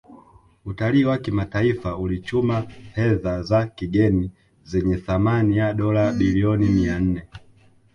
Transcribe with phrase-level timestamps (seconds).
[0.65, 4.31] Utalii wa kimataifa ulichuma fedha za kigeni
[4.63, 7.23] zenye thamani ya Dola bilioni mia nne